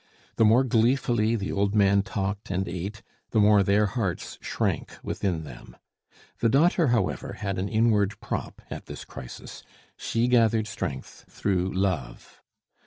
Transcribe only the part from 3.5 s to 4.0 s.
their